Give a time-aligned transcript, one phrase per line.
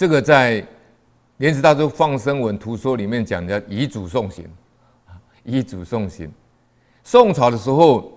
[0.00, 0.62] 这个在
[1.36, 4.50] 《莲池大珠放生文图说》里面讲的遗嘱送行，
[5.44, 6.32] 遗嘱送行。
[7.04, 8.10] 宋朝的时候，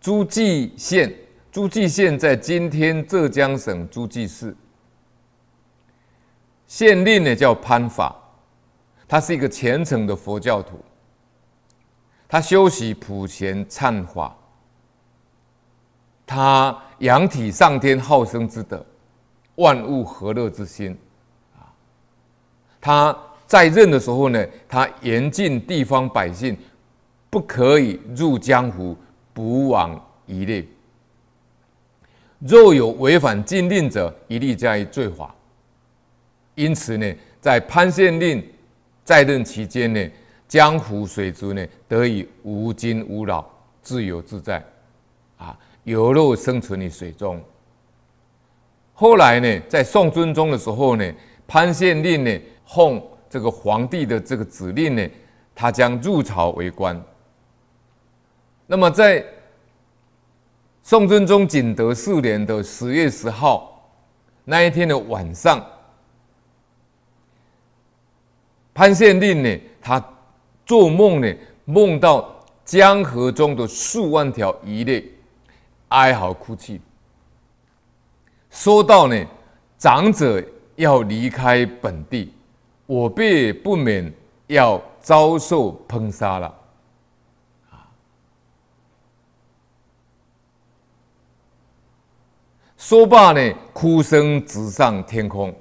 [0.00, 1.12] 诸暨县，
[1.50, 4.56] 诸暨县在今天浙江省诸暨市，
[6.68, 8.14] 县令呢叫潘法，
[9.08, 10.78] 他是一个虔诚的佛教徒，
[12.28, 14.36] 他修习普贤忏法，
[16.24, 18.86] 他仰体上天好生之德，
[19.56, 20.96] 万物和乐之心，
[22.84, 23.16] 他
[23.46, 26.54] 在任的时候呢，他严禁地方百姓。
[27.30, 28.96] 不可以入江湖，
[29.32, 30.64] 捕往渔猎。
[32.38, 35.34] 若有违反禁令者，一律加以罪罚。
[36.54, 38.40] 因此呢，在潘县令
[39.02, 40.10] 在任期间呢，
[40.46, 43.44] 江湖水族呢得以无惊无扰、
[43.82, 44.64] 自由自在，
[45.36, 47.42] 啊，游乐生存于水中。
[48.92, 51.12] 后来呢，在宋真宗的时候呢，
[51.48, 55.08] 潘县令呢奉这个皇帝的这个指令呢，
[55.54, 57.00] 他将入朝为官。
[58.66, 59.24] 那么，在
[60.82, 63.90] 宋真宗景德四年的十月十号
[64.44, 65.64] 那一天的晚上，
[68.72, 70.02] 潘县令呢，他
[70.66, 71.34] 做梦呢，
[71.64, 72.34] 梦到
[72.64, 75.04] 江河中的数万条鱼类
[75.88, 76.80] 哀嚎哭泣，
[78.50, 79.26] 说到呢，
[79.78, 80.42] 长者
[80.76, 82.32] 要离开本地，
[82.86, 84.12] 我辈不免
[84.46, 86.54] 要遭受烹杀了。
[92.76, 95.54] 说罢呢，哭声直上天空。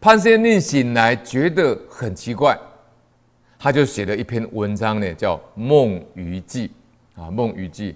[0.00, 2.56] 潘县令醒来觉得很奇怪，
[3.58, 6.70] 他就写了一篇文章呢，叫《梦鱼记》
[7.20, 7.92] 啊，《梦鱼记》。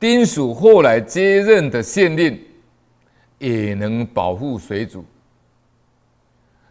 [0.00, 2.42] 丁蜀后来接任的县令
[3.38, 5.04] 也能保护水主。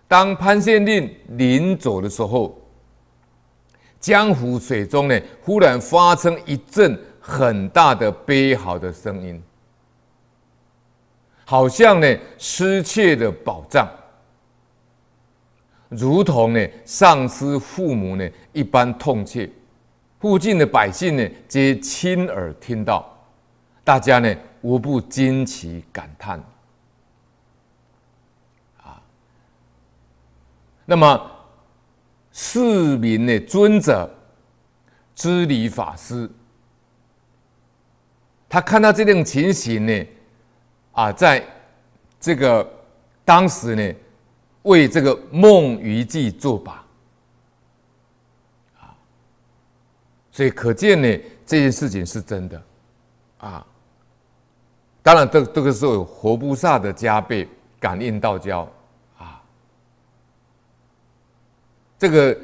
[0.10, 1.08] 当潘县令
[1.38, 2.60] 临走的时候，
[4.00, 9.40] 江湖水中呢，忽然发生一阵很大的悲嚎的声音。
[11.46, 13.88] 好像呢失窃的宝藏，
[15.90, 19.48] 如同呢丧失父母呢一般痛切。
[20.20, 23.16] 附近的百姓呢皆亲耳听到，
[23.84, 26.44] 大家呢无不惊奇感叹。
[30.90, 31.32] 那么
[32.32, 34.10] 市民呢尊者
[35.14, 36.28] 知礼法师，
[38.50, 40.08] 他看到这种情形呢。
[40.94, 41.46] 啊，在
[42.20, 42.68] 这个
[43.24, 43.96] 当时呢，
[44.64, 46.84] 为这个梦鱼记作法
[48.82, 48.92] 啊，
[50.32, 51.08] 所以可见呢，
[51.46, 52.62] 这件事情是真的
[53.38, 53.66] 啊。
[55.04, 57.48] 当然，这这个时候有活菩萨的加倍
[57.80, 58.68] 感应道交
[59.18, 59.42] 啊。
[62.00, 62.36] 这个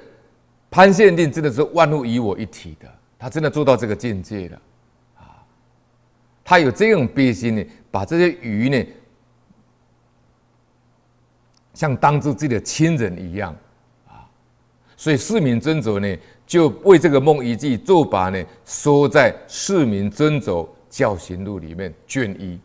[0.69, 4.61] 潘县令真的是万物与我一体的，他真的做到这个境界了
[5.17, 5.41] 啊。
[6.43, 7.65] 他有这种悲心呢。
[7.95, 8.85] 把这些鱼呢，
[11.73, 13.55] 像当做自己的亲人一样
[14.05, 14.27] 啊，
[14.97, 22.59] 所以释明尊者呢，就为这个梦遗记作答呢，说在《释明尊者教行录》里面卷一，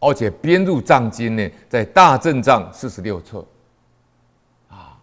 [0.00, 3.46] 而且编入藏经呢，在大正藏四十六册
[4.68, 4.98] 啊，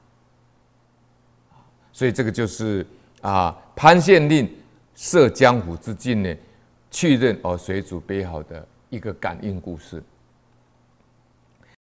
[1.98, 2.86] 所以这个就是
[3.22, 4.48] 啊潘县令
[4.94, 6.36] 涉江湖之境呢，
[6.92, 8.64] 去任哦水主碑好的。
[8.90, 10.02] 一个感应故事。